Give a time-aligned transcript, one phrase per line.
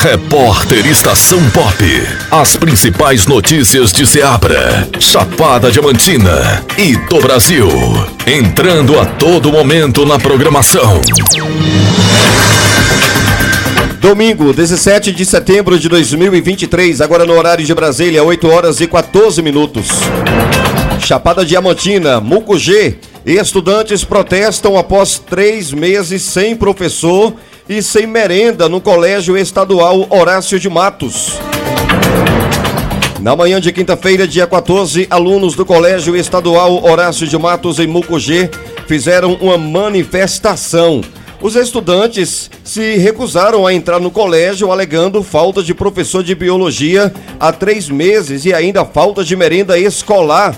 [0.00, 1.74] Repórter Estação Pop.
[2.30, 7.66] As principais notícias de Ceabra, Chapada Diamantina e do Brasil.
[8.24, 11.00] Entrando a todo momento na programação.
[14.00, 19.42] Domingo, 17 de setembro de 2023, agora no horário de Brasília, 8 horas e 14
[19.42, 19.88] minutos.
[21.00, 22.98] Chapada Diamantina, Mucugê,
[23.36, 27.34] estudantes protestam após três meses sem professor
[27.68, 31.38] e sem merenda no Colégio Estadual Horácio de Matos.
[33.20, 38.48] Na manhã de quinta-feira, dia 14, alunos do Colégio Estadual Horácio de Matos, em Mucugê,
[38.86, 41.02] fizeram uma manifestação.
[41.42, 47.52] Os estudantes se recusaram a entrar no colégio alegando falta de professor de biologia há
[47.52, 50.56] três meses e ainda falta de merenda escolar.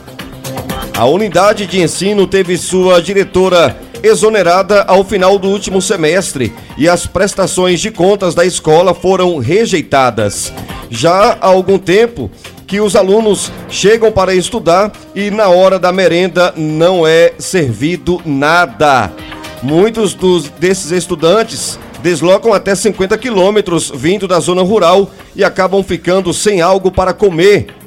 [1.01, 7.07] A unidade de ensino teve sua diretora exonerada ao final do último semestre e as
[7.07, 10.53] prestações de contas da escola foram rejeitadas.
[10.91, 12.31] Já há algum tempo
[12.67, 19.11] que os alunos chegam para estudar e na hora da merenda não é servido nada.
[19.63, 26.35] Muitos dos, desses estudantes deslocam até 50 quilômetros vindo da zona rural e acabam ficando
[26.35, 27.80] sem algo para comer.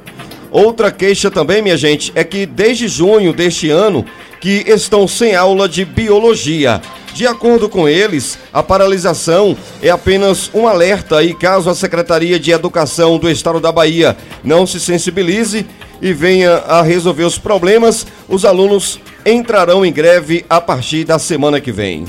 [0.54, 4.06] Outra queixa também, minha gente, é que desde junho deste ano
[4.40, 6.80] que estão sem aula de biologia.
[7.12, 12.52] De acordo com eles, a paralisação é apenas um alerta e caso a Secretaria de
[12.52, 15.66] Educação do Estado da Bahia não se sensibilize
[16.00, 21.60] e venha a resolver os problemas, os alunos entrarão em greve a partir da semana
[21.60, 22.06] que vem.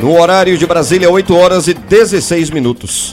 [0.00, 3.12] No horário de Brasília, 8 horas e 16 minutos.